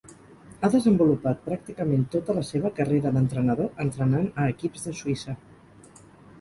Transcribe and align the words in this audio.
Ha 0.61 0.69
desenvolupat 0.75 1.43
pràcticament 1.49 2.07
tota 2.15 2.37
la 2.39 2.45
seva 2.49 2.73
carrera 2.81 3.13
d'entrenador 3.19 3.71
entrenant 3.87 4.29
a 4.47 4.51
equips 4.57 4.89
de 4.89 4.99
Suïssa. 5.05 5.41